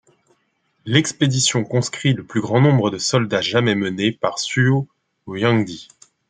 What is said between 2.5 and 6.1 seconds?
nombre de soldats jamais menés par Sui Yangdi.